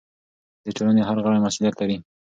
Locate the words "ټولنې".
0.77-1.01